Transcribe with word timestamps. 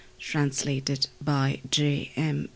Translated 0.17 1.09
by 1.23 1.61
J. 1.69 2.09
M. 2.15 2.49